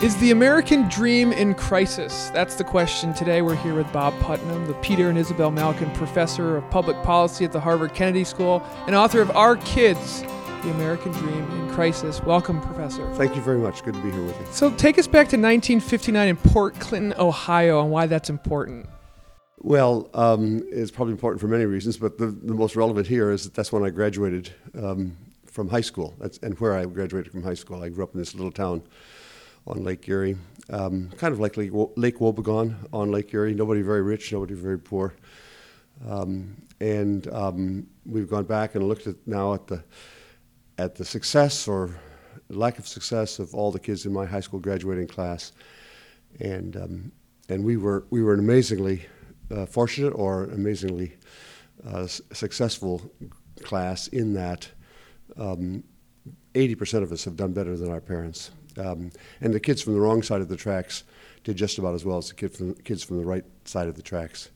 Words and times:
Is 0.00 0.16
the 0.18 0.30
American 0.30 0.88
dream 0.88 1.32
in 1.32 1.56
crisis? 1.56 2.28
That's 2.28 2.54
the 2.54 2.62
question 2.62 3.12
today. 3.14 3.42
We're 3.42 3.56
here 3.56 3.74
with 3.74 3.92
Bob 3.92 4.16
Putnam, 4.20 4.64
the 4.68 4.74
Peter 4.74 5.08
and 5.08 5.18
Isabel 5.18 5.50
Malkin 5.50 5.90
Professor 5.90 6.56
of 6.56 6.70
Public 6.70 7.02
Policy 7.02 7.44
at 7.44 7.50
the 7.50 7.58
Harvard 7.58 7.94
Kennedy 7.94 8.22
School 8.22 8.62
and 8.86 8.94
author 8.94 9.20
of 9.20 9.28
Our 9.32 9.56
Kids, 9.56 10.22
The 10.62 10.70
American 10.70 11.10
Dream 11.10 11.50
in 11.50 11.74
Crisis. 11.74 12.22
Welcome, 12.22 12.60
Professor. 12.60 13.12
Thank 13.14 13.34
you 13.34 13.42
very 13.42 13.58
much. 13.58 13.82
Good 13.82 13.94
to 13.94 14.00
be 14.00 14.12
here 14.12 14.22
with 14.22 14.38
you. 14.38 14.46
So, 14.52 14.70
take 14.76 15.00
us 15.00 15.08
back 15.08 15.26
to 15.30 15.36
1959 15.36 16.28
in 16.28 16.36
Port 16.36 16.78
Clinton, 16.78 17.12
Ohio, 17.18 17.80
and 17.80 17.90
why 17.90 18.06
that's 18.06 18.30
important. 18.30 18.88
Well, 19.58 20.10
um, 20.14 20.62
it's 20.70 20.92
probably 20.92 21.10
important 21.10 21.40
for 21.40 21.48
many 21.48 21.64
reasons, 21.64 21.96
but 21.96 22.18
the, 22.18 22.26
the 22.26 22.54
most 22.54 22.76
relevant 22.76 23.08
here 23.08 23.32
is 23.32 23.42
that 23.42 23.54
that's 23.54 23.72
when 23.72 23.82
I 23.82 23.90
graduated 23.90 24.52
um, 24.80 25.16
from 25.44 25.68
high 25.68 25.80
school. 25.80 26.14
That's, 26.20 26.38
and 26.38 26.56
where 26.60 26.74
I 26.74 26.84
graduated 26.84 27.32
from 27.32 27.42
high 27.42 27.54
school. 27.54 27.82
I 27.82 27.88
grew 27.88 28.04
up 28.04 28.14
in 28.14 28.20
this 28.20 28.36
little 28.36 28.52
town 28.52 28.84
on 29.68 29.84
Lake 29.84 30.08
Erie, 30.08 30.36
um, 30.70 31.10
kind 31.16 31.32
of 31.32 31.40
like 31.40 31.56
Lake, 31.56 31.70
Lake 31.96 32.18
Wobegon 32.18 32.74
on 32.92 33.12
Lake 33.12 33.32
Erie. 33.32 33.54
Nobody 33.54 33.82
very 33.82 34.02
rich, 34.02 34.32
nobody 34.32 34.54
very 34.54 34.78
poor. 34.78 35.14
Um, 36.08 36.56
and 36.80 37.28
um, 37.32 37.86
we've 38.06 38.28
gone 38.28 38.44
back 38.44 38.74
and 38.74 38.88
looked 38.88 39.06
at 39.06 39.16
now 39.26 39.54
at 39.54 39.66
the 39.66 39.84
at 40.78 40.94
the 40.94 41.04
success 41.04 41.66
or 41.66 41.90
lack 42.48 42.78
of 42.78 42.86
success 42.86 43.40
of 43.40 43.54
all 43.54 43.72
the 43.72 43.80
kids 43.80 44.06
in 44.06 44.12
my 44.12 44.24
high 44.24 44.40
school 44.40 44.60
graduating 44.60 45.08
class, 45.08 45.52
and 46.40 46.76
um, 46.76 47.12
and 47.48 47.64
we 47.64 47.76
were 47.76 48.06
we 48.10 48.22
were 48.22 48.34
an 48.34 48.40
amazingly 48.40 49.04
uh, 49.50 49.66
fortunate 49.66 50.10
or 50.10 50.44
amazingly 50.44 51.16
uh, 51.86 52.06
successful 52.06 53.10
class 53.62 54.08
in 54.08 54.34
that 54.34 54.68
um, 55.36 55.82
80% 56.54 57.02
of 57.02 57.12
us 57.12 57.24
have 57.24 57.36
done 57.36 57.52
better 57.52 57.76
than 57.76 57.90
our 57.90 58.00
parents. 58.00 58.50
Um, 58.78 59.10
and 59.40 59.52
the 59.52 59.60
kids 59.60 59.82
from 59.82 59.94
the 59.94 60.00
wrong 60.00 60.22
side 60.22 60.40
of 60.40 60.48
the 60.48 60.56
tracks 60.56 61.04
did 61.44 61.56
just 61.56 61.78
about 61.78 61.94
as 61.94 62.04
well 62.04 62.18
as 62.18 62.28
the 62.28 62.34
kid 62.34 62.54
from, 62.54 62.74
kids 62.74 63.02
from 63.02 63.18
the 63.18 63.24
right 63.24 63.44
side 63.64 63.88
of 63.88 63.96
the 63.96 64.02
tracks. 64.02 64.50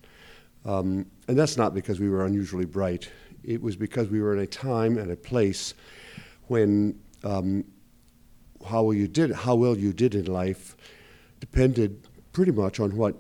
Um, 0.65 1.07
and 1.29 1.39
that's 1.39 1.57
not 1.57 1.75
because 1.75 1.99
we 2.01 2.09
were 2.09 2.25
unusually 2.25 2.65
bright. 2.65 3.11
It 3.43 3.61
was 3.61 3.77
because 3.77 4.09
we 4.09 4.21
were 4.21 4.35
in 4.35 4.41
a 4.41 4.47
time 4.47 4.99
and 4.99 5.11
a 5.11 5.17
place 5.17 5.75
when 6.47 7.01
um, 7.25 7.65
how 8.69 8.85
well 8.85 8.95
you 8.95 9.09
did, 9.09 9.33
how 9.33 9.55
well 9.55 9.77
you 9.77 9.93
did 9.93 10.15
in 10.15 10.27
life, 10.27 10.77
depended 11.41 12.07
pretty 12.33 12.53
much 12.53 12.79
on 12.79 12.97
what 12.97 13.17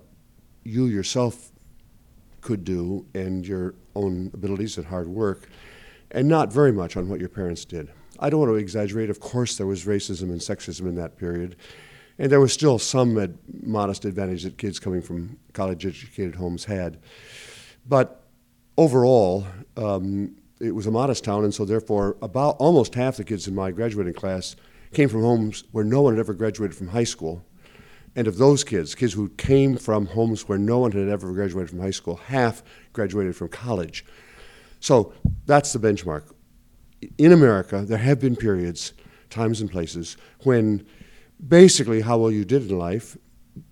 you 0.65 0.87
yourself 0.87 1.51
could 2.41 2.65
do 2.65 3.05
and 3.15 3.47
your 3.47 3.75
own 3.95 4.31
abilities 4.35 4.77
and 4.77 4.87
hard 4.87 5.09
work, 5.09 5.48
and 6.13 6.29
not 6.29 6.53
very 6.53 6.73
much 6.73 6.97
on 6.97 7.09
what 7.09 7.19
your 7.19 7.29
parents 7.29 7.65
did. 7.65 7.91
I 8.21 8.31
don't 8.31 8.41
want 8.41 8.53
to 8.53 8.57
exaggerate. 8.57 9.11
Of 9.11 9.19
course, 9.19 9.57
there 9.57 9.67
was 9.67 9.85
racism 9.85 10.31
and 10.31 10.41
sexism 10.41 10.83
in 10.83 10.95
that 10.97 11.17
period. 11.17 11.57
And 12.19 12.31
there 12.31 12.41
was 12.41 12.53
still 12.53 12.79
some 12.79 13.19
ad- 13.19 13.39
modest 13.63 14.05
advantage 14.05 14.45
that 14.45 14.59
kids 14.59 14.79
coming 14.79 15.03
from 15.03 15.39
college 15.55 15.85
educated 15.85 16.37
homes 16.37 16.67
had. 16.67 16.99
But 17.89 18.23
overall, 18.77 19.47
um, 19.77 20.37
it 20.61 20.75
was 20.75 20.87
a 20.87 20.91
modest 20.91 21.25
town, 21.25 21.43
and 21.43 21.53
so 21.53 21.65
therefore, 21.65 22.17
about 22.23 22.57
almost 22.59 22.95
half 22.95 23.17
the 23.17 23.25
kids 23.25 23.49
in 23.49 23.55
my 23.55 23.73
graduating 23.73 24.15
class 24.15 24.55
came 24.93 25.09
from 25.09 25.23
homes 25.23 25.65
where 25.73 25.85
no 25.85 26.03
one 26.03 26.15
had 26.15 26.21
ever 26.21 26.35
graduated 26.35 26.77
from 26.77 26.89
high 26.89 27.03
school. 27.05 27.45
And 28.15 28.29
of 28.29 28.37
those 28.37 28.63
kids, 28.63 28.95
kids 28.95 29.15
who 29.15 29.31
came 29.31 29.77
from 29.77 30.07
homes 30.07 30.47
where 30.47 30.59
no 30.59 30.79
one 30.79 30.93
had 30.93 31.09
ever 31.09 31.33
graduated 31.33 31.71
from 31.71 31.81
high 31.81 31.91
school, 31.91 32.17
half 32.17 32.63
graduated 32.93 33.35
from 33.35 33.49
college. 33.49 34.05
So 34.83 35.15
that's 35.47 35.73
the 35.73 35.79
benchmark 35.79 36.33
in 37.19 37.33
America, 37.33 37.83
there 37.83 37.99
have 37.99 38.21
been 38.21 38.37
periods, 38.37 38.93
times 39.31 39.61
and 39.61 39.71
places, 39.71 40.17
when 40.45 40.87
basically 41.49 42.01
how 42.01 42.19
well 42.19 42.31
you 42.31 42.45
did 42.45 42.71
in 42.71 42.79
life 42.79 43.17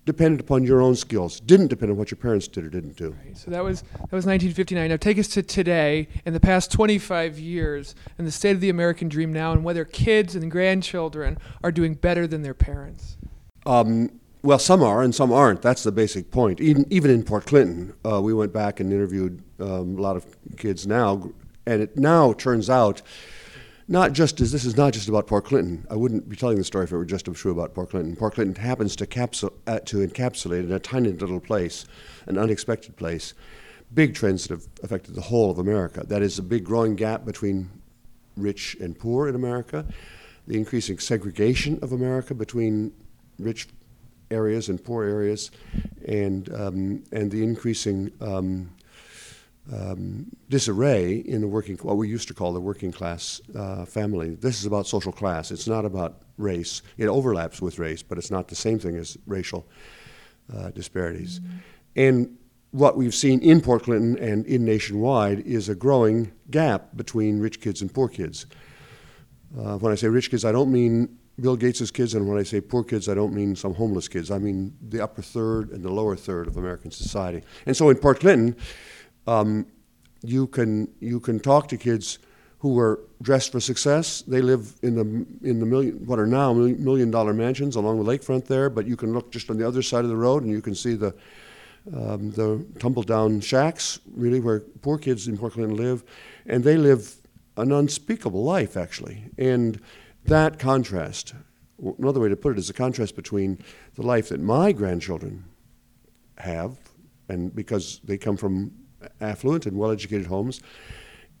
depended 0.05 0.39
upon 0.39 0.63
your 0.63 0.79
own 0.79 0.95
skills, 0.95 1.39
didn't 1.39 1.67
depend 1.67 1.91
on 1.91 1.97
what 1.97 2.11
your 2.11 2.17
parents 2.17 2.47
did 2.47 2.63
or 2.63 2.69
didn't 2.69 2.95
do. 2.95 3.15
Right. 3.25 3.35
So 3.35 3.49
that 3.49 3.63
was 3.63 3.81
that 3.81 4.11
was 4.11 4.25
1959. 4.25 4.89
Now 4.89 4.97
take 4.97 5.17
us 5.17 5.27
to 5.29 5.41
today, 5.41 6.07
in 6.25 6.33
the 6.33 6.39
past 6.39 6.71
25 6.71 7.39
years, 7.39 7.95
and 8.17 8.27
the 8.27 8.31
state 8.31 8.51
of 8.51 8.61
the 8.61 8.69
American 8.69 9.09
dream 9.09 9.33
now, 9.33 9.51
and 9.51 9.63
whether 9.63 9.85
kids 9.85 10.35
and 10.35 10.51
grandchildren 10.51 11.37
are 11.63 11.71
doing 11.71 11.95
better 11.95 12.27
than 12.27 12.43
their 12.43 12.53
parents. 12.53 13.17
Um, 13.65 14.20
well, 14.43 14.59
some 14.59 14.81
are 14.81 15.03
and 15.03 15.13
some 15.13 15.31
aren't. 15.31 15.61
That's 15.61 15.83
the 15.83 15.91
basic 15.91 16.31
point. 16.31 16.59
Even 16.59 16.85
even 16.89 17.11
in 17.11 17.23
Port 17.23 17.45
Clinton, 17.45 17.93
uh, 18.05 18.21
we 18.21 18.33
went 18.33 18.53
back 18.53 18.79
and 18.79 18.91
interviewed 18.91 19.43
um, 19.59 19.97
a 19.97 20.01
lot 20.01 20.15
of 20.15 20.25
kids 20.57 20.87
now, 20.87 21.29
and 21.65 21.81
it 21.81 21.95
now 21.97 22.33
turns 22.33 22.69
out, 22.69 23.01
not 23.87 24.13
just 24.13 24.41
as 24.41 24.51
this 24.51 24.65
is 24.65 24.75
not 24.75 24.93
just 24.93 25.07
about 25.07 25.27
Port 25.27 25.45
Clinton. 25.45 25.85
I 25.91 25.95
wouldn't 25.95 26.27
be 26.27 26.35
telling 26.35 26.57
the 26.57 26.63
story 26.63 26.85
if 26.85 26.91
it 26.91 26.97
were 26.97 27.05
just 27.05 27.25
true 27.25 27.51
about 27.51 27.75
Port 27.75 27.91
Clinton. 27.91 28.15
Port 28.15 28.33
Clinton 28.33 28.55
happens 28.55 28.95
to, 28.95 29.05
capsule, 29.05 29.53
uh, 29.67 29.79
to 29.81 30.05
encapsulate 30.05 30.63
in 30.63 30.71
a 30.71 30.79
tiny 30.79 31.11
little 31.11 31.39
place, 31.39 31.85
an 32.25 32.37
unexpected 32.37 32.95
place, 32.95 33.35
big 33.93 34.15
trends 34.15 34.47
that 34.47 34.55
have 34.55 34.67
affected 34.81 35.13
the 35.13 35.21
whole 35.21 35.51
of 35.51 35.59
America. 35.59 36.03
That 36.07 36.23
is 36.23 36.39
a 36.39 36.43
big 36.43 36.63
growing 36.63 36.95
gap 36.95 37.25
between 37.25 37.69
rich 38.37 38.75
and 38.81 38.97
poor 38.97 39.27
in 39.27 39.35
America, 39.35 39.85
the 40.47 40.57
increasing 40.57 40.97
segregation 40.97 41.77
of 41.83 41.91
America 41.91 42.33
between 42.33 42.91
rich 43.37 43.67
areas 44.31 44.69
and 44.69 44.83
poor 44.83 45.03
areas, 45.03 45.51
and 46.07 46.53
um, 46.53 47.03
and 47.11 47.29
the 47.31 47.43
increasing 47.43 48.11
um, 48.21 48.71
um, 49.71 50.25
disarray 50.49 51.17
in 51.17 51.41
the 51.41 51.47
working, 51.47 51.77
what 51.77 51.97
we 51.97 52.07
used 52.07 52.27
to 52.27 52.33
call 52.33 52.53
the 52.53 52.59
working 52.59 52.91
class 52.91 53.41
uh, 53.55 53.85
family. 53.85 54.35
This 54.35 54.59
is 54.59 54.65
about 54.65 54.87
social 54.87 55.11
class. 55.11 55.51
It's 55.51 55.67
not 55.67 55.85
about 55.85 56.21
race. 56.37 56.81
It 56.97 57.07
overlaps 57.07 57.61
with 57.61 57.79
race, 57.79 58.01
but 58.01 58.17
it's 58.17 58.31
not 58.31 58.47
the 58.47 58.55
same 58.55 58.79
thing 58.79 58.95
as 58.97 59.17
racial 59.27 59.67
uh, 60.55 60.71
disparities. 60.71 61.39
Mm-hmm. 61.39 61.57
And 61.95 62.37
what 62.71 62.97
we've 62.97 63.13
seen 63.13 63.41
in 63.41 63.61
Port 63.61 63.83
Clinton 63.83 64.17
and 64.17 64.45
in 64.45 64.65
nationwide 64.65 65.39
is 65.41 65.69
a 65.69 65.75
growing 65.75 66.31
gap 66.49 66.95
between 66.95 67.39
rich 67.39 67.61
kids 67.61 67.81
and 67.81 67.93
poor 67.93 68.07
kids. 68.07 68.45
Uh, 69.57 69.77
when 69.77 69.91
I 69.91 69.95
say 69.95 70.07
rich 70.07 70.31
kids, 70.31 70.45
I 70.45 70.53
don't 70.53 70.71
mean 70.71 71.17
Bill 71.39 71.55
Gates' 71.55 71.89
kids, 71.91 72.13
and 72.13 72.27
when 72.27 72.37
I 72.37 72.43
say 72.43 72.61
poor 72.61 72.83
kids, 72.83 73.09
I 73.09 73.13
don't 73.13 73.33
mean 73.33 73.55
some 73.55 73.73
homeless 73.73 74.07
kids. 74.07 74.31
I 74.31 74.37
mean 74.37 74.75
the 74.89 75.01
upper 75.01 75.21
third 75.21 75.71
and 75.71 75.83
the 75.83 75.91
lower 75.91 76.15
third 76.15 76.47
of 76.47 76.57
American 76.57 76.91
society. 76.91 77.41
And 77.65 77.75
so 77.75 77.89
in 77.89 77.97
Port 77.97 78.19
Clinton, 78.19 78.55
um, 79.27 79.65
you 80.23 80.47
can 80.47 80.87
you 80.99 81.19
can 81.19 81.39
talk 81.39 81.67
to 81.69 81.77
kids 81.77 82.19
who 82.59 82.77
are 82.77 82.99
dressed 83.23 83.51
for 83.51 83.59
success. 83.59 84.21
They 84.21 84.41
live 84.41 84.75
in 84.83 84.95
the 84.95 85.49
in 85.49 85.59
the 85.59 85.65
million 85.65 86.05
what 86.05 86.19
are 86.19 86.27
now 86.27 86.53
million 86.53 87.09
dollar 87.09 87.33
mansions 87.33 87.75
along 87.75 88.03
the 88.03 88.09
lakefront 88.11 88.45
there. 88.45 88.69
But 88.69 88.85
you 88.85 88.95
can 88.95 89.13
look 89.13 89.31
just 89.31 89.49
on 89.49 89.57
the 89.57 89.67
other 89.67 89.81
side 89.81 90.03
of 90.03 90.09
the 90.09 90.17
road 90.17 90.43
and 90.43 90.51
you 90.51 90.61
can 90.61 90.75
see 90.75 90.93
the 90.93 91.15
um, 91.95 92.29
the 92.31 92.63
tumble 92.77 93.01
down 93.01 93.39
shacks, 93.39 93.99
really 94.13 94.39
where 94.39 94.59
poor 94.59 94.99
kids 94.99 95.27
in 95.27 95.37
Port 95.37 95.53
Clinton 95.53 95.75
live, 95.75 96.03
and 96.45 96.63
they 96.63 96.77
live 96.77 97.15
an 97.57 97.71
unspeakable 97.71 98.43
life 98.43 98.77
actually. 98.77 99.25
And 99.39 99.81
that 100.25 100.59
contrast, 100.59 101.33
another 101.97 102.19
way 102.19 102.29
to 102.29 102.35
put 102.35 102.53
it, 102.53 102.59
is 102.59 102.67
the 102.67 102.73
contrast 102.73 103.15
between 103.15 103.59
the 103.95 104.03
life 104.03 104.29
that 104.29 104.39
my 104.39 104.71
grandchildren 104.71 105.45
have, 106.37 106.77
and 107.27 107.53
because 107.55 107.99
they 108.03 108.17
come 108.17 108.37
from 108.37 108.71
affluent 109.19 109.65
and 109.65 109.77
well-educated 109.77 110.27
homes, 110.27 110.61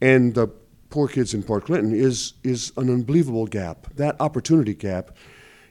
and 0.01 0.33
the 0.33 0.47
poor 0.89 1.07
kids 1.07 1.33
in 1.33 1.43
Port 1.43 1.65
Clinton 1.65 1.93
is 1.93 2.33
is 2.43 2.71
an 2.77 2.89
unbelievable 2.89 3.47
gap. 3.47 3.87
That 3.95 4.19
opportunity 4.19 4.73
gap 4.73 5.17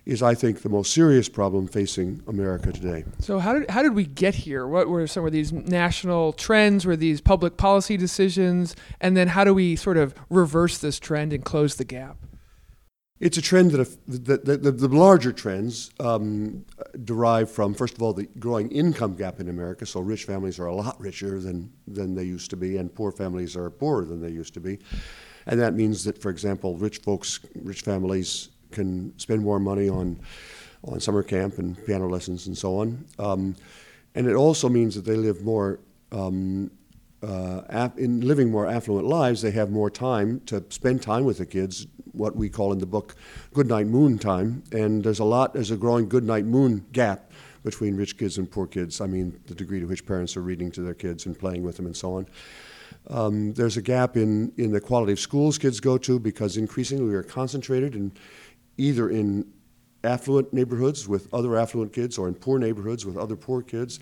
is, 0.06 0.22
I 0.22 0.34
think, 0.34 0.62
the 0.62 0.69
most 0.69 0.92
serious 0.92 1.28
problem 1.28 1.69
facing 1.69 2.22
America 2.27 2.72
today. 2.72 3.04
So, 3.21 3.38
how 3.38 3.59
did 3.59 3.71
how 3.71 3.82
did 3.82 3.94
we 3.94 4.04
get 4.04 4.34
here? 4.34 4.66
What 4.66 4.88
were 4.88 5.06
some 5.06 5.25
of 5.25 5.32
these 5.32 5.53
national 5.53 6.32
trends? 6.32 6.87
Were 6.87 6.97
these 6.97 7.21
public 7.21 7.56
policy 7.56 7.97
decisions? 7.97 8.75
And 9.00 9.16
then, 9.16 9.28
how 9.28 9.44
do 9.44 9.54
we 9.54 9.77
sort 9.77 9.97
of 9.97 10.15
reverse 10.28 10.78
this 10.78 10.98
trend 10.98 11.32
and 11.32 11.44
close 11.44 11.77
the 11.77 11.84
gap? 11.84 12.16
It's 13.20 13.36
a 13.36 13.42
trend 13.42 13.72
that, 13.72 13.98
the, 14.08 14.56
the, 14.56 14.72
the, 14.72 14.88
larger 14.88 15.30
trends 15.30 15.91
um, 16.00 16.65
derive 17.04 17.50
from, 17.50 17.74
first 17.74 17.95
of 17.95 18.03
all, 18.03 18.15
the 18.15 18.27
growing 18.39 18.71
income 18.71 19.15
gap 19.15 19.41
in 19.41 19.50
America. 19.50 19.84
So 19.84 20.00
rich 20.00 20.24
families 20.24 20.59
are 20.59 20.66
a 20.66 20.74
lot 20.74 20.98
richer 20.98 21.39
than, 21.39 21.71
than 21.86 22.15
they 22.15 22.24
used 22.24 22.48
to 22.50 22.56
be, 22.56 22.78
and 22.78 22.92
poor 22.95 23.12
families 23.12 23.56
are 23.56 23.68
poorer 23.68 24.06
than 24.06 24.22
they 24.22 24.30
used 24.30 24.54
to 24.54 24.60
be. 24.60 24.78
And 25.47 25.60
that 25.60 25.74
means 25.74 26.03
that, 26.04 26.16
for 26.16 26.30
example, 26.30 26.78
rich 26.78 26.98
folks, 26.98 27.41
rich 27.56 27.83
families 27.83 28.48
can 28.71 29.12
spend 29.18 29.42
more 29.42 29.60
money 29.60 29.91
on, 29.91 30.18
on 30.84 30.98
summer 30.98 31.22
camp 31.22 31.59
and 31.59 31.77
piano 31.84 32.09
lessons 32.09 32.47
and 32.47 32.56
so 32.56 32.78
on. 32.78 33.04
Um, 33.18 33.54
and 34.15 34.27
it 34.27 34.34
also 34.34 34.71
means 34.71 34.95
that 34.95 35.04
they 35.04 35.16
live 35.16 35.42
more 35.42 35.80
um, 36.10 36.71
uh, 37.22 37.91
in 37.97 38.22
living 38.22 38.50
more 38.50 38.66
affluent 38.66 39.06
lives, 39.06 39.42
they 39.42 39.50
have 39.50 39.71
more 39.71 39.91
time 39.91 40.41
to 40.47 40.65
spend 40.71 41.03
time 41.03 41.24
with 41.24 41.39
the 41.39 41.47
kids, 41.47 41.86
what 42.12 42.36
we 42.36 42.48
call 42.48 42.72
in 42.72 42.78
the 42.78 42.86
book 42.86 43.15
goodnight 43.53 43.86
moon 43.86 44.18
time. 44.18 44.62
And 44.72 45.03
there's 45.03 45.18
a 45.18 45.24
lot, 45.24 45.54
there's 45.54 45.71
a 45.71 45.77
growing 45.77 46.09
goodnight 46.09 46.45
moon 46.45 46.86
gap 46.92 47.30
between 47.62 47.97
rich 47.97 48.16
kids 48.16 48.39
and 48.39 48.51
poor 48.51 48.66
kids. 48.66 49.01
I 49.01 49.07
mean, 49.07 49.39
the 49.47 49.54
degree 49.54 49.80
to 49.80 49.86
which 49.86 50.07
parents 50.07 50.36
are 50.36 50.42
reading 50.42 50.71
to 50.72 50.83
their 50.83 50.95
kids 50.95 51.27
and 51.27 51.39
playing 51.39 51.62
with 51.62 51.77
them 51.77 51.86
and 51.86 51.97
so 51.97 52.15
on. 52.15 52.27
Um, 53.09 53.53
there's 53.54 53.77
a 53.77 53.83
gap 53.83 54.16
in, 54.16 54.53
in 54.57 54.72
the 54.72 54.80
quality 54.80 55.12
of 55.12 55.21
schools 55.21 55.59
kids 55.59 55.80
go 55.80 55.98
to 55.98 56.18
because 56.18 56.57
increasingly 56.57 57.04
we 57.04 57.15
are 57.15 57.22
concentrated 57.22 57.95
in 57.95 58.12
either 58.77 59.10
in 59.10 59.51
affluent 60.04 60.53
neighborhoods 60.53 61.07
with 61.07 61.33
other 61.34 61.57
affluent 61.57 61.92
kids 61.92 62.18
or 62.18 62.28
in 62.28 62.34
poor 62.34 62.59
neighborhoods 62.59 63.04
with 63.04 63.16
other 63.16 63.36
poor 63.36 63.62
kids, 63.62 64.01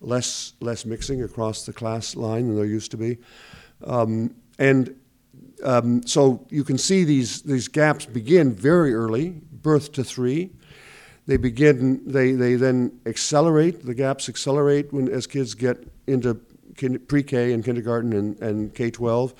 less, 0.00 0.54
less 0.60 0.84
mixing 0.84 1.22
across 1.22 1.66
the 1.66 1.72
class 1.72 2.16
line 2.16 2.46
than 2.46 2.56
there 2.56 2.64
used 2.64 2.90
to 2.90 2.96
be. 2.96 3.18
Um, 3.84 4.34
and 4.58 4.99
um, 5.62 6.06
so 6.06 6.46
you 6.50 6.64
can 6.64 6.78
see 6.78 7.04
these, 7.04 7.42
these 7.42 7.68
gaps 7.68 8.06
begin 8.06 8.54
very 8.54 8.94
early, 8.94 9.40
birth 9.52 9.92
to 9.92 10.04
three. 10.04 10.50
They 11.26 11.36
begin, 11.36 12.02
they, 12.06 12.32
they 12.32 12.54
then 12.54 13.00
accelerate, 13.06 13.84
the 13.84 13.94
gaps 13.94 14.28
accelerate 14.28 14.92
when, 14.92 15.08
as 15.08 15.26
kids 15.26 15.54
get 15.54 15.86
into 16.06 16.34
pre-K 17.08 17.52
and 17.52 17.64
kindergarten 17.64 18.12
and, 18.14 18.40
and 18.40 18.74
K-12. 18.74 19.34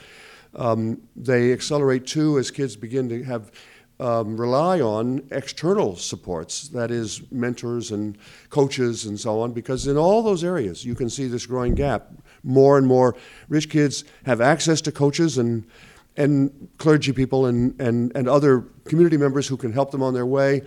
Um, 0.57 1.01
they 1.17 1.53
accelerate 1.53 2.07
too 2.07 2.39
as 2.39 2.51
kids 2.51 2.77
begin 2.77 3.09
to 3.09 3.23
have 3.25 3.51
um, 3.99 4.37
rely 4.37 4.81
on 4.81 5.27
external 5.31 5.95
supports, 5.97 6.69
that 6.69 6.91
is, 6.91 7.23
mentors 7.31 7.91
and 7.91 8.17
coaches 8.49 9.05
and 9.05 9.19
so 9.19 9.41
on, 9.41 9.53
because 9.53 9.87
in 9.87 9.97
all 9.97 10.23
those 10.23 10.43
areas 10.43 10.85
you 10.85 10.95
can 10.95 11.11
see 11.11 11.29
this 11.29 11.47
growing 11.47 11.75
gap. 11.75 12.11
More 12.43 12.79
and 12.79 12.87
more 12.87 13.17
rich 13.49 13.69
kids 13.69 14.05
have 14.25 14.41
access 14.41 14.81
to 14.83 14.93
coaches 14.93 15.39
and, 15.39 15.67
and 16.17 16.69
clergy 16.79 17.13
people 17.13 17.47
and, 17.47 17.81
and, 17.81 18.13
and 18.15 18.29
other 18.29 18.63
community 18.85 19.17
members 19.17 19.47
who 19.47 19.57
can 19.57 19.73
help 19.73 19.91
them 19.91 20.03
on 20.03 20.15
their 20.15 20.27
way. 20.27 20.63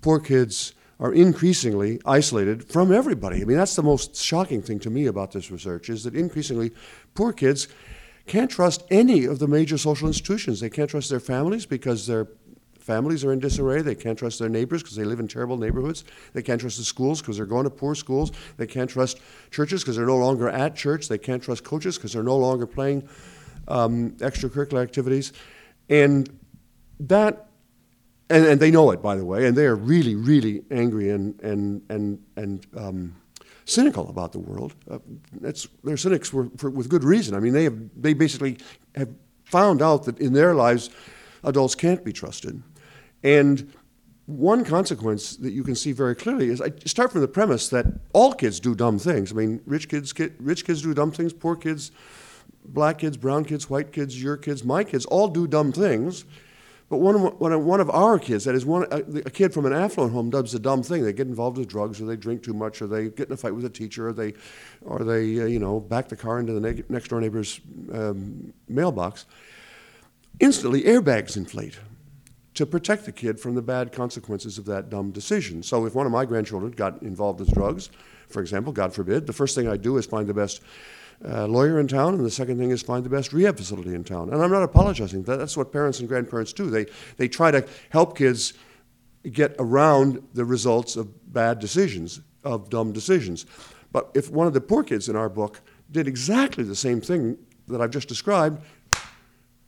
Poor 0.00 0.18
kids 0.18 0.72
are 0.98 1.12
increasingly 1.12 2.00
isolated 2.06 2.64
from 2.64 2.92
everybody. 2.92 3.42
I 3.42 3.44
mean, 3.44 3.56
that's 3.56 3.76
the 3.76 3.82
most 3.82 4.16
shocking 4.16 4.62
thing 4.62 4.78
to 4.80 4.90
me 4.90 5.06
about 5.06 5.32
this 5.32 5.50
research 5.50 5.90
is 5.90 6.04
that 6.04 6.14
increasingly 6.14 6.72
poor 7.14 7.32
kids 7.32 7.68
can't 8.26 8.50
trust 8.50 8.82
any 8.90 9.24
of 9.24 9.38
the 9.38 9.46
major 9.46 9.78
social 9.78 10.08
institutions. 10.08 10.60
They 10.60 10.70
can't 10.70 10.90
trust 10.90 11.10
their 11.10 11.20
families 11.20 11.66
because 11.66 12.06
their 12.06 12.28
families 12.80 13.24
are 13.24 13.32
in 13.32 13.40
disarray. 13.40 13.82
They 13.82 13.94
can't 13.94 14.18
trust 14.18 14.38
their 14.38 14.48
neighbors 14.48 14.82
because 14.82 14.96
they 14.96 15.04
live 15.04 15.20
in 15.20 15.28
terrible 15.28 15.58
neighborhoods. 15.58 16.04
They 16.32 16.42
can't 16.42 16.60
trust 16.60 16.78
the 16.78 16.84
schools 16.84 17.20
because 17.20 17.36
they're 17.36 17.46
going 17.46 17.64
to 17.64 17.70
poor 17.70 17.94
schools. 17.94 18.32
They 18.56 18.66
can't 18.66 18.88
trust 18.88 19.18
churches 19.50 19.82
because 19.82 19.96
they're 19.96 20.06
no 20.06 20.16
longer 20.16 20.48
at 20.48 20.76
church. 20.76 21.08
They 21.08 21.18
can't 21.18 21.42
trust 21.42 21.62
coaches 21.62 21.96
because 21.98 22.12
they're 22.14 22.22
no 22.22 22.36
longer 22.36 22.66
playing 22.66 23.08
um, 23.68 24.12
extracurricular 24.18 24.82
activities. 24.82 25.32
And 25.88 26.28
that, 27.00 27.46
and, 28.28 28.44
and 28.44 28.60
they 28.60 28.70
know 28.70 28.90
it, 28.90 29.02
by 29.02 29.16
the 29.16 29.24
way, 29.24 29.46
and 29.46 29.56
they 29.56 29.66
are 29.66 29.76
really, 29.76 30.14
really 30.14 30.62
angry 30.70 31.10
and, 31.10 31.40
and, 31.42 31.82
and, 31.88 32.22
and 32.36 32.66
um, 32.76 33.16
cynical 33.64 34.08
about 34.08 34.32
the 34.32 34.38
world. 34.38 34.74
Uh, 34.90 34.98
that's, 35.40 35.68
they're 35.84 35.96
cynics 35.96 36.28
for, 36.28 36.50
for, 36.56 36.70
with 36.70 36.88
good 36.88 37.04
reason. 37.04 37.34
I 37.34 37.40
mean, 37.40 37.52
they, 37.52 37.64
have, 37.64 37.78
they 37.96 38.14
basically 38.14 38.58
have 38.94 39.10
found 39.44 39.82
out 39.82 40.04
that 40.04 40.18
in 40.18 40.32
their 40.32 40.54
lives, 40.54 40.90
adults 41.44 41.74
can't 41.74 42.04
be 42.04 42.12
trusted. 42.12 42.62
And 43.22 43.72
one 44.26 44.64
consequence 44.64 45.36
that 45.36 45.52
you 45.52 45.62
can 45.62 45.76
see 45.76 45.92
very 45.92 46.14
clearly 46.14 46.48
is 46.48 46.60
I 46.60 46.72
start 46.84 47.12
from 47.12 47.20
the 47.20 47.28
premise 47.28 47.68
that 47.68 47.86
all 48.12 48.32
kids 48.32 48.58
do 48.58 48.74
dumb 48.74 48.98
things. 48.98 49.30
I 49.30 49.36
mean, 49.36 49.60
rich 49.66 49.88
kids, 49.88 50.12
rich 50.40 50.64
kids 50.64 50.82
do 50.82 50.92
dumb 50.94 51.12
things, 51.12 51.32
poor 51.32 51.54
kids, 51.54 51.92
black 52.68 52.98
kids, 52.98 53.16
brown 53.16 53.44
kids, 53.44 53.70
white 53.70 53.92
kids, 53.92 54.22
your 54.22 54.36
kids, 54.36 54.64
my 54.64 54.84
kids, 54.84 55.04
all 55.06 55.28
do 55.28 55.46
dumb 55.46 55.72
things. 55.72 56.24
But 56.88 56.98
one 56.98 57.16
of, 57.16 57.64
one 57.64 57.80
of 57.80 57.90
our 57.90 58.16
kids, 58.16 58.44
that 58.44 58.54
is 58.54 58.64
one, 58.64 58.86
a, 58.92 58.98
a, 58.98 59.30
kid 59.30 59.52
from 59.52 59.66
an 59.66 59.72
affluent 59.72 60.12
home, 60.12 60.30
does 60.30 60.54
a 60.54 60.58
dumb 60.60 60.84
thing. 60.84 61.02
They 61.02 61.12
get 61.12 61.26
involved 61.26 61.58
with 61.58 61.66
drugs, 61.66 62.00
or 62.00 62.06
they 62.06 62.16
drink 62.16 62.44
too 62.44 62.54
much, 62.54 62.80
or 62.80 62.86
they 62.86 63.08
get 63.08 63.26
in 63.26 63.32
a 63.32 63.36
fight 63.36 63.56
with 63.56 63.64
a 63.64 63.68
teacher, 63.70 64.08
or 64.08 64.12
they, 64.12 64.34
or 64.82 65.02
they, 65.02 65.40
uh, 65.40 65.46
you 65.46 65.58
know, 65.58 65.80
back 65.80 66.08
the 66.08 66.14
car 66.14 66.38
into 66.38 66.52
the 66.52 66.60
neg- 66.60 66.88
next 66.88 67.08
door 67.08 67.20
neighbor's 67.20 67.60
um, 67.92 68.52
mailbox. 68.68 69.26
Instantly, 70.38 70.82
airbags 70.82 71.36
inflate 71.36 71.76
to 72.54 72.64
protect 72.64 73.04
the 73.04 73.12
kid 73.12 73.40
from 73.40 73.56
the 73.56 73.62
bad 73.62 73.90
consequences 73.92 74.56
of 74.56 74.64
that 74.66 74.88
dumb 74.88 75.10
decision. 75.10 75.64
So 75.64 75.86
if 75.86 75.94
one 75.94 76.06
of 76.06 76.12
my 76.12 76.24
grandchildren 76.24 76.70
got 76.70 77.02
involved 77.02 77.40
with 77.40 77.52
drugs, 77.52 77.90
for 78.28 78.40
example, 78.40 78.72
God 78.72 78.94
forbid, 78.94 79.26
the 79.26 79.32
first 79.32 79.54
thing 79.54 79.68
I 79.68 79.76
do 79.76 79.96
is 79.96 80.06
find 80.06 80.28
the 80.28 80.34
best 80.34 80.62
uh, 81.24 81.46
lawyer 81.46 81.80
in 81.80 81.88
town, 81.88 82.14
and 82.14 82.24
the 82.24 82.30
second 82.30 82.58
thing 82.58 82.70
is 82.70 82.82
find 82.82 83.04
the 83.04 83.10
best 83.10 83.32
rehab 83.32 83.56
facility 83.56 83.94
in 83.94 84.04
town. 84.04 84.30
And 84.30 84.42
I'm 84.42 84.50
not 84.50 84.62
apologizing. 84.62 85.24
That's 85.24 85.56
what 85.56 85.72
parents 85.72 86.00
and 86.00 86.08
grandparents 86.08 86.52
do. 86.52 86.68
They, 86.68 86.86
they 87.16 87.28
try 87.28 87.50
to 87.50 87.66
help 87.90 88.16
kids 88.16 88.52
get 89.30 89.56
around 89.58 90.22
the 90.34 90.44
results 90.44 90.96
of 90.96 91.32
bad 91.32 91.58
decisions, 91.58 92.20
of 92.44 92.70
dumb 92.70 92.92
decisions. 92.92 93.46
But 93.92 94.10
if 94.14 94.30
one 94.30 94.46
of 94.46 94.52
the 94.52 94.60
poor 94.60 94.84
kids 94.84 95.08
in 95.08 95.16
our 95.16 95.28
book 95.28 95.60
did 95.90 96.06
exactly 96.06 96.64
the 96.64 96.76
same 96.76 97.00
thing 97.00 97.38
that 97.68 97.80
I've 97.80 97.90
just 97.90 98.08
described, 98.08 98.62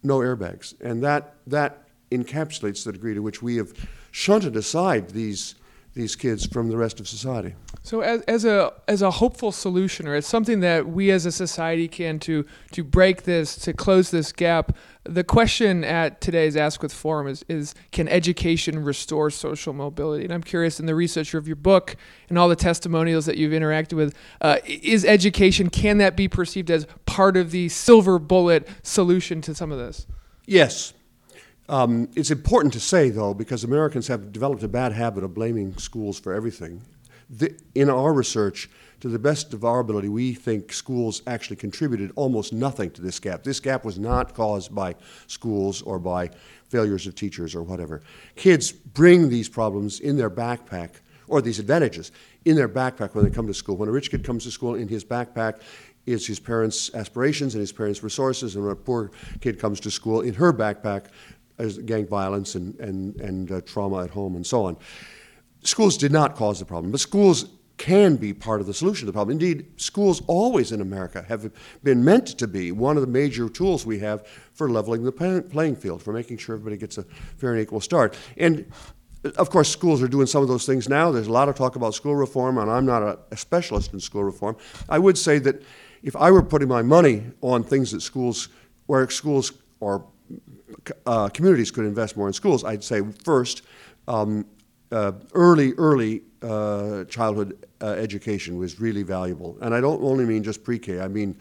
no 0.02 0.18
airbags. 0.18 0.78
And 0.80 1.02
that, 1.02 1.34
that 1.46 1.88
encapsulates 2.10 2.84
the 2.84 2.92
degree 2.92 3.14
to 3.14 3.20
which 3.20 3.42
we 3.42 3.56
have 3.56 3.72
shunted 4.10 4.56
aside 4.56 5.10
these, 5.10 5.54
these 5.98 6.16
kids 6.16 6.46
from 6.46 6.68
the 6.68 6.76
rest 6.76 7.00
of 7.00 7.08
society. 7.08 7.54
So, 7.82 8.00
as, 8.00 8.22
as 8.22 8.44
a 8.44 8.72
as 8.86 9.02
a 9.02 9.10
hopeful 9.10 9.52
solution, 9.52 10.06
or 10.06 10.14
as 10.14 10.26
something 10.26 10.60
that 10.60 10.86
we 10.86 11.10
as 11.10 11.26
a 11.26 11.32
society 11.32 11.88
can 11.88 12.18
to 12.20 12.46
to 12.72 12.84
break 12.84 13.24
this, 13.24 13.56
to 13.56 13.72
close 13.72 14.10
this 14.10 14.32
gap, 14.32 14.76
the 15.04 15.24
question 15.24 15.84
at 15.84 16.20
today's 16.20 16.56
Askwith 16.56 16.92
Forum 16.92 17.26
is 17.26 17.44
is 17.48 17.74
can 17.90 18.08
education 18.08 18.84
restore 18.84 19.28
social 19.30 19.72
mobility? 19.72 20.24
And 20.24 20.32
I'm 20.32 20.42
curious, 20.42 20.78
in 20.80 20.86
the 20.86 20.94
research 20.94 21.34
of 21.34 21.46
your 21.48 21.56
book 21.56 21.96
and 22.28 22.38
all 22.38 22.48
the 22.48 22.56
testimonials 22.56 23.26
that 23.26 23.36
you've 23.36 23.52
interacted 23.52 23.94
with, 23.94 24.14
uh, 24.40 24.58
is 24.64 25.04
education 25.04 25.68
can 25.68 25.98
that 25.98 26.16
be 26.16 26.28
perceived 26.28 26.70
as 26.70 26.86
part 27.06 27.36
of 27.36 27.50
the 27.50 27.68
silver 27.68 28.18
bullet 28.18 28.68
solution 28.82 29.40
to 29.42 29.54
some 29.54 29.72
of 29.72 29.78
this? 29.78 30.06
Yes, 30.46 30.94
um, 31.68 32.08
it's 32.14 32.30
important 32.30 32.72
to 32.74 32.80
say, 32.80 33.10
though, 33.10 33.34
because 33.34 33.64
Americans 33.64 34.08
have 34.08 34.32
developed 34.32 34.62
a 34.62 34.68
bad 34.68 34.92
habit 34.92 35.24
of 35.24 35.34
blaming 35.34 35.76
schools 35.76 36.18
for 36.18 36.32
everything. 36.32 36.82
The, 37.30 37.58
in 37.74 37.90
our 37.90 38.12
research, 38.12 38.70
to 39.00 39.08
the 39.08 39.18
best 39.18 39.54
of 39.54 39.64
our 39.64 39.80
ability, 39.80 40.08
we 40.08 40.34
think 40.34 40.72
schools 40.72 41.22
actually 41.26 41.56
contributed 41.56 42.10
almost 42.16 42.52
nothing 42.52 42.90
to 42.92 43.02
this 43.02 43.20
gap. 43.20 43.44
This 43.44 43.60
gap 43.60 43.84
was 43.84 43.98
not 43.98 44.34
caused 44.34 44.74
by 44.74 44.96
schools 45.26 45.82
or 45.82 45.98
by 45.98 46.30
failures 46.68 47.06
of 47.06 47.14
teachers 47.14 47.54
or 47.54 47.62
whatever. 47.62 48.02
Kids 48.34 48.72
bring 48.72 49.28
these 49.28 49.48
problems 49.48 50.00
in 50.00 50.16
their 50.16 50.30
backpack, 50.30 50.90
or 51.28 51.42
these 51.42 51.58
advantages, 51.58 52.12
in 52.44 52.56
their 52.56 52.68
backpack 52.68 53.14
when 53.14 53.24
they 53.24 53.30
come 53.30 53.46
to 53.46 53.54
school. 53.54 53.76
When 53.76 53.88
a 53.88 53.92
rich 53.92 54.10
kid 54.10 54.24
comes 54.24 54.44
to 54.44 54.50
school, 54.50 54.74
in 54.74 54.88
his 54.88 55.04
backpack 55.04 55.60
is 56.06 56.26
his 56.26 56.40
parents' 56.40 56.92
aspirations 56.94 57.54
and 57.54 57.60
his 57.60 57.72
parents' 57.72 58.02
resources, 58.02 58.56
and 58.56 58.64
when 58.64 58.72
a 58.72 58.76
poor 58.76 59.10
kid 59.40 59.60
comes 59.60 59.78
to 59.80 59.90
school, 59.90 60.22
in 60.22 60.34
her 60.34 60.52
backpack 60.52 61.06
as 61.58 61.78
gang 61.78 62.06
violence 62.06 62.54
and, 62.54 62.78
and, 62.80 63.20
and 63.20 63.52
uh, 63.52 63.60
trauma 63.62 64.04
at 64.04 64.10
home 64.10 64.36
and 64.36 64.46
so 64.46 64.64
on. 64.64 64.76
Schools 65.62 65.96
did 65.96 66.12
not 66.12 66.36
cause 66.36 66.58
the 66.58 66.64
problem, 66.64 66.92
but 66.92 67.00
schools 67.00 67.46
can 67.78 68.16
be 68.16 68.34
part 68.34 68.60
of 68.60 68.66
the 68.66 68.74
solution 68.74 69.02
to 69.02 69.06
the 69.06 69.12
problem. 69.12 69.32
Indeed, 69.40 69.80
schools 69.80 70.20
always 70.26 70.72
in 70.72 70.80
America 70.80 71.24
have 71.28 71.50
been 71.82 72.04
meant 72.04 72.26
to 72.38 72.48
be 72.48 72.72
one 72.72 72.96
of 72.96 73.02
the 73.02 73.08
major 73.08 73.48
tools 73.48 73.86
we 73.86 74.00
have 74.00 74.26
for 74.52 74.68
leveling 74.68 75.04
the 75.04 75.12
playing 75.12 75.76
field, 75.76 76.02
for 76.02 76.12
making 76.12 76.38
sure 76.38 76.56
everybody 76.56 76.76
gets 76.76 76.98
a 76.98 77.04
fair 77.36 77.52
and 77.52 77.60
equal 77.60 77.80
start. 77.80 78.16
And 78.36 78.70
of 79.36 79.50
course, 79.50 79.68
schools 79.68 80.02
are 80.02 80.08
doing 80.08 80.26
some 80.26 80.42
of 80.42 80.48
those 80.48 80.66
things 80.66 80.88
now. 80.88 81.10
There's 81.10 81.26
a 81.26 81.32
lot 81.32 81.48
of 81.48 81.54
talk 81.54 81.76
about 81.76 81.94
school 81.94 82.16
reform, 82.16 82.58
and 82.58 82.70
I'm 82.70 82.86
not 82.86 83.02
a, 83.02 83.18
a 83.30 83.36
specialist 83.36 83.92
in 83.92 84.00
school 84.00 84.24
reform. 84.24 84.56
I 84.88 84.98
would 84.98 85.18
say 85.18 85.38
that 85.40 85.62
if 86.02 86.14
I 86.16 86.30
were 86.30 86.42
putting 86.42 86.68
my 86.68 86.82
money 86.82 87.24
on 87.40 87.62
things 87.62 87.92
that 87.92 88.00
schools, 88.00 88.48
where 88.86 89.08
schools 89.10 89.52
or 89.80 90.04
uh, 91.06 91.28
communities 91.28 91.70
could 91.70 91.84
invest 91.84 92.16
more 92.16 92.26
in 92.26 92.32
schools, 92.32 92.64
I'd 92.64 92.84
say 92.84 93.02
first, 93.24 93.62
um, 94.06 94.46
uh, 94.90 95.12
early, 95.34 95.72
early 95.74 96.22
uh, 96.42 97.04
childhood 97.04 97.66
uh, 97.80 97.86
education 97.88 98.58
was 98.58 98.80
really 98.80 99.02
valuable. 99.02 99.58
And 99.60 99.74
I 99.74 99.80
don't 99.80 100.02
only 100.02 100.24
mean 100.24 100.42
just 100.42 100.64
pre 100.64 100.78
K, 100.78 101.00
I 101.00 101.08
mean 101.08 101.38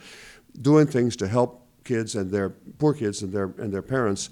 doing 0.62 0.88
things 0.88 1.16
to 1.18 1.28
help 1.28 1.66
kids 1.84 2.16
and 2.16 2.30
their 2.32 2.50
poor 2.50 2.94
kids 2.94 3.22
and 3.22 3.32
their, 3.32 3.54
and 3.58 3.72
their 3.72 3.82
parents 3.82 4.30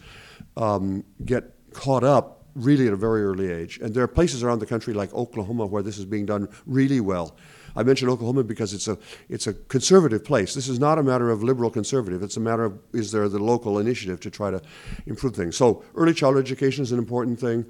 um, 0.58 1.04
get 1.24 1.44
caught 1.74 2.04
up 2.04 2.44
really 2.56 2.88
at 2.88 2.94
a 2.94 2.98
very 2.98 3.24
early 3.24 3.52
age. 3.52 3.80
And 3.80 3.94
there 3.94 4.04
are 4.04 4.08
places 4.08 4.44
around 4.44 4.60
the 4.60 4.66
country 4.66 4.94
like 4.94 5.14
Oklahoma 5.14 5.66
where 5.66 5.84
this 5.84 5.98
is 5.98 6.06
being 6.06 6.26
done 6.26 6.48
really 6.66 7.00
well. 7.00 7.36
I 7.76 7.84
mention 7.84 8.10
Oklahoma 8.10 8.44
because 8.44 8.74
it's 8.74 8.88
a 8.88 8.98
it's 9.30 9.48
a 9.48 9.54
conservative 9.54 10.24
place. 10.24 10.54
This 10.54 10.68
is 10.68 10.80
not 10.80 10.98
a 10.98 11.04
matter 11.04 11.30
of 11.30 11.44
liberal 11.44 11.70
conservative. 11.70 12.24
It's 12.24 12.38
a 12.38 12.40
matter 12.42 12.66
of 12.66 12.80
is 12.94 13.12
there 13.12 13.28
the 13.28 13.40
local 13.40 13.80
initiative 13.80 14.20
to 14.22 14.32
try 14.32 14.52
to 14.52 14.62
improve 15.06 15.36
things. 15.36 15.58
So 15.58 15.84
early 15.96 16.14
childhood 16.14 16.46
education 16.46 16.84
is 16.84 16.92
an 16.92 17.00
important 17.00 17.40
thing 17.40 17.66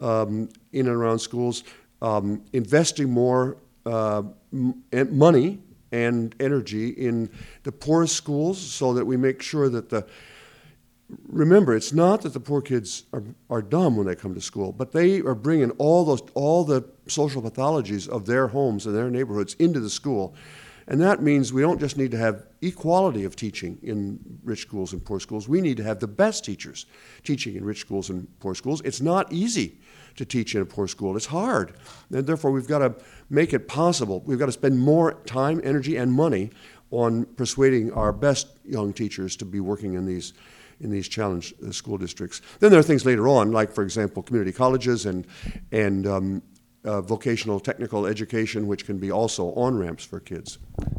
um, 0.00 0.48
in 0.72 0.86
and 0.86 0.96
around 0.96 1.18
schools. 1.18 1.64
Um, 2.00 2.44
investing 2.52 3.10
more 3.10 3.56
uh, 3.84 4.22
money 4.52 5.58
and 5.90 6.34
energy 6.38 6.90
in 6.90 7.30
the 7.62 7.72
poorest 7.72 8.14
schools 8.14 8.60
so 8.60 8.92
that 8.92 9.04
we 9.04 9.16
make 9.16 9.42
sure 9.42 9.68
that 9.68 9.88
the 9.88 10.06
remember, 11.28 11.74
it's 11.74 11.92
not 11.92 12.22
that 12.22 12.32
the 12.32 12.40
poor 12.40 12.60
kids 12.60 13.04
are, 13.12 13.22
are 13.48 13.62
dumb 13.62 13.96
when 13.96 14.06
they 14.06 14.14
come 14.14 14.34
to 14.34 14.40
school, 14.40 14.72
but 14.72 14.92
they 14.92 15.20
are 15.20 15.34
bringing 15.34 15.70
all 15.72 16.04
those 16.04 16.22
all 16.34 16.64
the 16.64 16.84
social 17.06 17.42
pathologies 17.42 18.08
of 18.08 18.26
their 18.26 18.48
homes 18.48 18.86
and 18.86 18.94
their 18.94 19.10
neighborhoods 19.10 19.54
into 19.54 19.80
the 19.80 19.90
school. 19.90 20.34
And 20.90 21.02
that 21.02 21.22
means 21.22 21.52
we 21.52 21.60
don't 21.60 21.78
just 21.78 21.98
need 21.98 22.10
to 22.12 22.16
have 22.16 22.46
equality 22.62 23.24
of 23.24 23.36
teaching 23.36 23.78
in 23.82 24.18
rich 24.42 24.62
schools 24.62 24.94
and 24.94 25.04
poor 25.04 25.20
schools. 25.20 25.46
We 25.46 25.60
need 25.60 25.76
to 25.76 25.82
have 25.82 26.00
the 26.00 26.08
best 26.08 26.46
teachers 26.46 26.86
teaching 27.24 27.56
in 27.56 27.64
rich 27.64 27.80
schools 27.80 28.08
and 28.08 28.26
poor 28.40 28.54
schools. 28.54 28.80
It's 28.86 29.02
not 29.02 29.30
easy 29.30 29.76
to 30.16 30.24
teach 30.24 30.54
in 30.54 30.62
a 30.62 30.66
poor 30.66 30.88
school. 30.88 31.14
It's 31.14 31.26
hard. 31.26 31.74
And 32.10 32.26
therefore, 32.26 32.52
we've 32.52 32.66
got 32.66 32.78
to 32.78 32.94
make 33.28 33.52
it 33.52 33.68
possible. 33.68 34.22
We've 34.24 34.38
got 34.38 34.46
to 34.46 34.52
spend 34.52 34.78
more 34.78 35.12
time, 35.26 35.60
energy, 35.62 35.96
and 35.96 36.10
money 36.10 36.50
on 36.90 37.26
persuading 37.36 37.92
our 37.92 38.12
best 38.12 38.48
young 38.64 38.94
teachers 38.94 39.36
to 39.36 39.44
be 39.44 39.60
working 39.60 39.92
in 39.92 40.06
these 40.06 40.32
in 40.80 40.90
these 40.90 41.08
challenge 41.08 41.54
uh, 41.66 41.70
school 41.70 41.98
districts. 41.98 42.40
Then 42.60 42.70
there 42.70 42.80
are 42.80 42.84
things 42.84 43.04
later 43.04 43.28
on, 43.28 43.52
like 43.52 43.72
for 43.72 43.82
example, 43.82 44.22
community 44.22 44.52
colleges 44.52 45.06
and 45.06 45.26
and 45.72 46.06
um, 46.06 46.42
uh, 46.84 47.00
vocational 47.02 47.60
technical 47.60 48.06
education, 48.06 48.66
which 48.66 48.86
can 48.86 48.98
be 48.98 49.10
also 49.10 49.52
on 49.54 49.78
ramps 49.78 50.04
for 50.04 50.20
kids. 50.20 50.58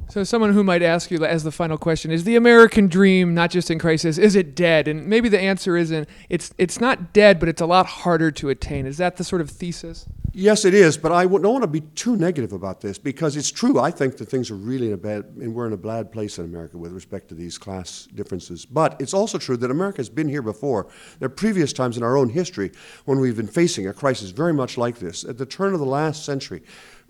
So, 0.10 0.24
someone 0.24 0.54
who 0.54 0.64
might 0.64 0.82
ask 0.82 1.10
you 1.10 1.24
as 1.24 1.44
the 1.44 1.52
final 1.52 1.78
question 1.78 2.12
is 2.12 2.24
the 2.24 2.36
American 2.36 2.88
dream 2.88 3.34
not 3.34 3.50
just 3.50 3.72
in 3.72 3.80
crisis? 3.80 4.18
Is 4.18 4.36
it 4.36 4.56
dead? 4.56 4.88
And 4.88 5.08
maybe 5.08 5.30
the 5.30 5.40
answer 5.40 5.78
isn't. 5.78 6.10
It's 6.30 6.54
it's 6.58 6.80
not 6.80 7.14
dead, 7.14 7.40
but 7.40 7.50
it's 7.50 7.62
a 7.62 7.66
lot 7.66 7.86
harder 7.86 8.32
to 8.32 8.50
attain. 8.50 8.86
Is 8.86 8.98
that 8.98 9.18
the 9.18 9.24
sort 9.24 9.42
of 9.42 9.50
thesis? 9.50 10.06
Yes, 10.40 10.64
it 10.64 10.74
is, 10.74 10.96
but 10.96 11.12
I 11.12 11.26
don't 11.26 11.44
want 11.44 11.64
to 11.64 11.68
be 11.68 11.82
too 11.82 12.16
negative 12.16 12.54
about 12.54 12.80
this 12.80 12.98
because 12.98 13.36
it's 13.36 13.52
true. 13.52 13.78
I 13.78 13.92
think 13.92 14.16
that 14.16 14.30
things 14.30 14.50
are 14.50 14.56
really 14.56 14.88
in 14.88 14.94
a 14.94 14.98
bad, 14.98 15.26
and 15.42 15.54
we're 15.54 15.68
in 15.68 15.74
a 15.74 15.78
bad 15.78 16.14
place 16.14 16.40
in 16.40 16.46
America 16.46 16.78
with 16.78 16.94
respect 16.94 17.28
to 17.28 17.36
these 17.36 17.58
class 17.58 18.08
differences. 18.16 18.66
But 18.66 18.96
it's 19.02 19.14
also 19.14 19.38
true 19.38 19.58
that 19.58 19.70
America 19.70 19.98
has 19.98 20.08
been 20.08 20.30
here 20.30 20.42
before. 20.42 20.88
There 21.20 21.26
are 21.26 21.30
previous 21.30 21.74
times 21.74 21.98
in 21.98 22.04
our 22.04 22.16
own 22.16 22.30
history 22.30 22.72
when 23.04 23.20
we've 23.20 23.36
been 23.36 23.50
facing 23.50 23.88
a 23.88 23.94
crisis 23.94 24.30
very 24.30 24.54
much 24.54 24.78
like 24.78 25.00
this. 25.00 25.26
At 25.26 25.38
the 25.38 25.46
turn 25.46 25.74
of 25.74 25.82
the 25.82 25.86
last 25.86 26.24
century, 26.24 26.64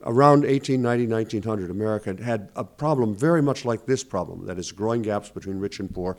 around 0.06 0.42
1890, 0.42 1.06
1900, 1.06 1.70
America 1.70 2.18
had 2.24 2.50
a 2.56 2.64
problem 2.64 3.16
very 3.16 3.44
much 3.44 3.64
like 3.64 3.86
this 3.86 4.04
problem 4.04 4.48
that 4.48 4.58
is, 4.58 4.72
growing 4.72 5.04
gaps 5.04 5.30
between 5.30 5.60
rich 5.60 5.80
and 5.80 5.94
poor. 5.94 6.18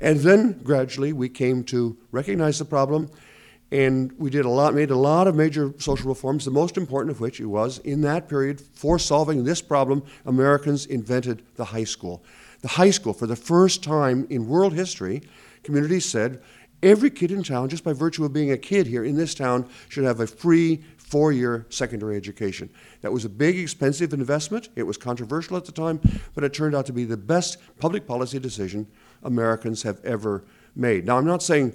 And 0.00 0.18
then 0.18 0.60
gradually 0.64 1.12
we 1.12 1.28
came 1.28 1.62
to 1.64 1.96
recognize 2.10 2.58
the 2.58 2.64
problem 2.64 3.08
and 3.72 4.12
we 4.18 4.30
did 4.30 4.44
a 4.44 4.48
lot, 4.48 4.74
made 4.74 4.90
a 4.90 4.96
lot 4.96 5.28
of 5.28 5.34
major 5.36 5.72
social 5.78 6.08
reforms, 6.08 6.44
the 6.44 6.50
most 6.50 6.76
important 6.76 7.10
of 7.10 7.20
which 7.20 7.40
it 7.40 7.46
was 7.46 7.78
in 7.78 8.00
that 8.02 8.28
period 8.28 8.60
for 8.60 8.98
solving 8.98 9.44
this 9.44 9.62
problem, 9.62 10.02
Americans 10.26 10.86
invented 10.86 11.42
the 11.56 11.64
high 11.64 11.84
school. 11.84 12.24
The 12.62 12.68
high 12.68 12.90
school, 12.90 13.12
for 13.12 13.26
the 13.26 13.36
first 13.36 13.82
time 13.82 14.26
in 14.28 14.48
world 14.48 14.74
history, 14.74 15.22
communities 15.62 16.04
said 16.04 16.42
every 16.82 17.10
kid 17.10 17.30
in 17.30 17.42
town, 17.42 17.68
just 17.68 17.84
by 17.84 17.92
virtue 17.92 18.24
of 18.24 18.32
being 18.32 18.50
a 18.50 18.58
kid 18.58 18.86
here 18.86 19.04
in 19.04 19.16
this 19.16 19.34
town, 19.34 19.68
should 19.88 20.04
have 20.04 20.20
a 20.20 20.26
free 20.26 20.82
four 20.96 21.32
year 21.32 21.66
secondary 21.70 22.16
education. 22.16 22.70
That 23.02 23.12
was 23.12 23.24
a 23.24 23.28
big, 23.28 23.58
expensive 23.58 24.12
investment. 24.12 24.68
It 24.76 24.84
was 24.84 24.96
controversial 24.96 25.56
at 25.56 25.64
the 25.64 25.72
time, 25.72 26.00
but 26.34 26.44
it 26.44 26.52
turned 26.52 26.74
out 26.74 26.86
to 26.86 26.92
be 26.92 27.04
the 27.04 27.16
best 27.16 27.58
public 27.78 28.06
policy 28.06 28.38
decision 28.38 28.86
Americans 29.22 29.82
have 29.82 30.02
ever 30.04 30.44
made. 30.76 31.04
Now, 31.06 31.18
I'm 31.18 31.26
not 31.26 31.42
saying 31.42 31.74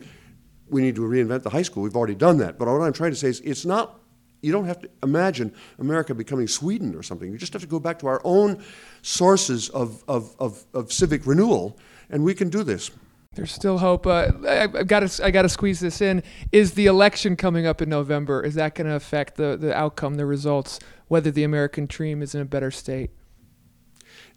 we 0.70 0.82
need 0.82 0.96
to 0.96 1.02
reinvent 1.02 1.44
the 1.44 1.50
high 1.50 1.62
school. 1.62 1.84
We've 1.84 1.96
already 1.96 2.16
done 2.16 2.38
that. 2.40 2.58
But 2.58 2.68
what 2.68 2.82
I'm 2.82 2.94
trying 2.94 3.12
to 3.12 3.18
say 3.18 3.30
is 3.30 3.40
it's 3.42 3.66
not, 3.66 4.00
you 4.42 4.52
don't 4.52 4.66
have 4.66 4.80
to 4.82 4.90
imagine 5.04 5.54
America 5.80 6.14
becoming 6.14 6.48
Sweden 6.48 6.96
or 6.96 7.04
something. 7.04 7.32
You 7.32 7.38
just 7.38 7.54
have 7.54 7.62
to 7.62 7.68
go 7.68 7.80
back 7.80 8.00
to 8.00 8.08
our 8.08 8.22
own 8.24 8.64
sources 9.02 9.70
of, 9.70 10.04
of, 10.08 10.36
of, 10.40 10.66
of 10.74 10.92
civic 10.92 11.26
renewal, 11.26 11.78
and 12.10 12.24
we 12.24 12.34
can 12.34 12.50
do 12.50 12.64
this. 12.64 12.92
There's 13.36 13.52
still 13.52 13.78
hope. 13.78 14.08
Uh, 14.08 14.32
I, 14.48 14.54
have 14.54 14.88
got 14.88 15.02
to. 15.02 15.26
I 15.26 15.30
got 15.30 15.42
to 15.42 15.50
squeeze 15.50 15.82
this 15.82 16.02
in. 16.02 16.24
Is 16.54 16.74
the 16.74 16.86
election 16.86 17.36
coming 17.36 17.68
up 17.68 17.82
in 17.82 17.90
November? 17.90 18.42
Is 18.42 18.56
that 18.56 18.76
going 18.76 18.88
to 18.88 18.96
affect 18.96 19.36
the 19.36 19.58
the 19.58 19.76
outcome, 19.76 20.16
the 20.16 20.26
results, 20.26 20.80
whether 21.10 21.32
the 21.32 21.44
American 21.44 21.86
dream 21.86 22.22
is 22.22 22.34
in 22.34 22.40
a 22.40 22.46
better 22.46 22.72
state? 22.72 23.12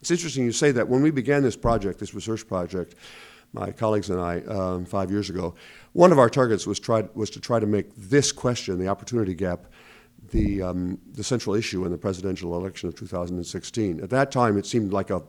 It's 0.01 0.11
interesting 0.11 0.45
you 0.45 0.53
say 0.53 0.73
that. 0.73 0.89
When 0.89 1.01
we 1.01 1.13
began 1.13 1.45
this 1.45 1.57
project, 1.57 2.01
this 2.01 2.13
research 2.13 2.47
project, 2.49 2.97
my 3.53 3.71
colleagues 3.73 4.11
and 4.11 4.21
I 4.21 4.41
um, 4.43 4.85
five 4.85 5.11
years 5.11 5.31
ago. 5.31 5.55
One 5.93 6.13
of 6.13 6.19
our 6.19 6.29
targets 6.29 6.67
was, 6.67 6.79
tried, 6.79 7.15
was 7.15 7.31
to 7.31 7.41
try 7.41 7.61
to 7.61 7.67
make 7.67 7.95
this 7.97 8.33
question, 8.33 8.79
the 8.79 8.89
opportunity 8.89 9.35
gap, 9.35 9.67
the, 10.31 10.63
um, 10.63 10.99
the 11.13 11.25
central 11.25 11.55
issue 11.55 11.85
in 11.85 11.91
the 11.91 11.99
presidential 11.99 12.55
election 12.55 12.89
of 12.89 12.95
2016. 12.97 14.01
At 14.01 14.11
that 14.11 14.31
time, 14.31 14.59
it 14.59 14.67
seemed 14.67 14.93
like 14.93 15.11
a, 15.11 15.23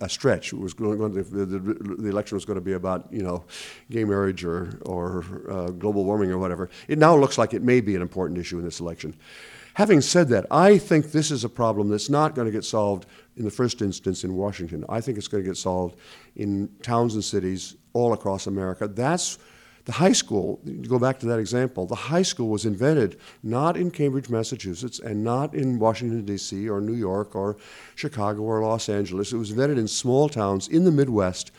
a 0.00 0.08
stretch. 0.08 0.52
It 0.52 0.58
was 0.58 0.74
going, 0.74 0.98
the, 1.14 1.22
the, 1.22 1.46
the, 1.46 2.08
election 2.08 2.36
was 2.36 2.44
going 2.44 2.56
to 2.56 2.64
be 2.64 2.72
about, 2.72 3.06
you 3.12 3.22
know, 3.22 3.44
gay 3.90 4.04
marriage 4.04 4.44
or, 4.44 4.80
or 4.86 5.24
uh, 5.48 5.66
global 5.70 6.04
warming 6.04 6.32
or 6.32 6.38
whatever. 6.38 6.68
It 6.88 6.98
now 6.98 7.16
looks 7.16 7.38
like 7.38 7.54
it 7.54 7.62
may 7.62 7.80
be 7.80 7.94
an 7.94 8.02
important 8.02 8.38
issue 8.38 8.58
in 8.58 8.64
this 8.64 8.80
election. 8.80 9.14
Having 9.74 10.00
said 10.00 10.28
that, 10.28 10.46
I 10.50 10.78
think 10.78 11.12
this 11.12 11.30
is 11.30 11.44
a 11.44 11.48
problem 11.48 11.88
that's 11.88 12.10
not 12.10 12.34
going 12.34 12.46
to 12.46 12.52
get 12.52 12.64
solved 12.64 13.06
in 13.36 13.44
the 13.44 13.50
first 13.50 13.82
instance 13.82 14.24
in 14.24 14.34
Washington. 14.34 14.84
I 14.88 15.00
think 15.00 15.18
it's 15.18 15.28
going 15.28 15.42
to 15.42 15.48
get 15.48 15.56
solved 15.56 15.96
in 16.36 16.68
towns 16.82 17.14
and 17.14 17.24
cities 17.24 17.76
all 17.92 18.12
across 18.12 18.46
America. 18.46 18.88
That's 18.88 19.38
the 19.86 19.92
high 19.92 20.12
school, 20.12 20.60
go 20.86 20.98
back 20.98 21.18
to 21.20 21.26
that 21.26 21.38
example, 21.38 21.86
the 21.86 21.94
high 21.94 22.22
school 22.22 22.48
was 22.48 22.66
invented 22.66 23.18
not 23.42 23.76
in 23.76 23.90
Cambridge, 23.90 24.28
Massachusetts, 24.28 24.98
and 24.98 25.24
not 25.24 25.54
in 25.54 25.78
Washington, 25.78 26.24
D.C., 26.24 26.68
or 26.68 26.80
New 26.80 26.94
York, 26.94 27.34
or 27.34 27.56
Chicago, 27.94 28.42
or 28.42 28.62
Los 28.62 28.88
Angeles. 28.88 29.32
It 29.32 29.38
was 29.38 29.50
invented 29.50 29.78
in 29.78 29.88
small 29.88 30.28
towns 30.28 30.68
in 30.68 30.84
the 30.84 30.90
Midwest 30.90 31.50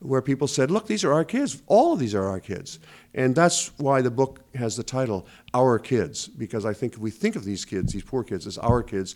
where 0.00 0.22
people 0.22 0.46
said, 0.46 0.70
look, 0.70 0.86
these 0.86 1.04
are 1.04 1.12
our 1.12 1.24
kids. 1.24 1.62
All 1.66 1.92
of 1.92 1.98
these 1.98 2.14
are 2.14 2.26
our 2.26 2.40
kids. 2.40 2.78
And 3.14 3.34
that's 3.34 3.76
why 3.78 4.02
the 4.02 4.10
book 4.10 4.40
has 4.54 4.76
the 4.76 4.82
title, 4.82 5.26
Our 5.52 5.78
Kids, 5.78 6.28
because 6.28 6.66
I 6.66 6.74
think 6.74 6.94
if 6.94 6.98
we 6.98 7.10
think 7.10 7.36
of 7.36 7.44
these 7.44 7.64
kids, 7.64 7.92
these 7.92 8.02
poor 8.02 8.22
kids, 8.22 8.46
as 8.46 8.58
our 8.58 8.82
kids, 8.82 9.14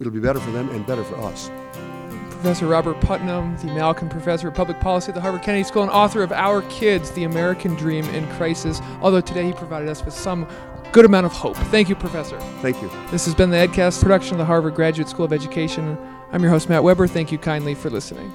it'll 0.00 0.12
be 0.12 0.20
better 0.20 0.40
for 0.40 0.50
them 0.50 0.68
and 0.70 0.86
better 0.86 1.04
for 1.04 1.16
us. 1.16 1.50
Professor 2.30 2.66
Robert 2.66 3.00
Putnam, 3.00 3.56
the 3.58 3.66
Malkin 3.66 4.08
Professor 4.08 4.46
of 4.48 4.54
Public 4.54 4.78
Policy 4.78 5.08
at 5.08 5.16
the 5.16 5.20
Harvard 5.20 5.42
Kennedy 5.42 5.64
School 5.64 5.82
and 5.82 5.90
author 5.90 6.22
of 6.22 6.30
Our 6.30 6.62
Kids, 6.62 7.10
The 7.10 7.24
American 7.24 7.74
Dream 7.74 8.04
in 8.10 8.28
Crisis, 8.36 8.80
although 9.00 9.20
today 9.20 9.46
he 9.46 9.52
provided 9.52 9.88
us 9.88 10.04
with 10.04 10.14
some 10.14 10.46
good 10.92 11.04
amount 11.04 11.26
of 11.26 11.32
hope. 11.32 11.56
Thank 11.56 11.88
you, 11.88 11.96
Professor. 11.96 12.38
Thank 12.62 12.80
you. 12.80 12.90
This 13.10 13.24
has 13.24 13.34
been 13.34 13.50
the 13.50 13.56
EdCast 13.56 14.00
production 14.00 14.34
of 14.34 14.38
the 14.38 14.44
Harvard 14.44 14.76
Graduate 14.76 15.08
School 15.08 15.24
of 15.24 15.32
Education. 15.32 15.98
I'm 16.30 16.42
your 16.42 16.50
host, 16.50 16.68
Matt 16.68 16.84
Weber. 16.84 17.08
Thank 17.08 17.32
you 17.32 17.38
kindly 17.38 17.74
for 17.74 17.90
listening. 17.90 18.32